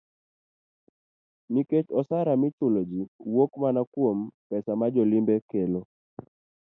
[1.51, 3.01] Nikech osara michulo gi
[3.33, 5.81] wuok mana kuom pesa ma jo limbe kelo.